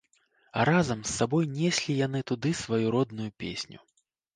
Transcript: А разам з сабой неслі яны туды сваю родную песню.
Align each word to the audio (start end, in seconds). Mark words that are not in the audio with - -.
А 0.61 0.65
разам 0.69 1.03
з 1.03 1.11
сабой 1.19 1.45
неслі 1.59 2.01
яны 2.01 2.25
туды 2.35 2.59
сваю 2.67 2.87
родную 2.99 3.33
песню. 3.47 3.89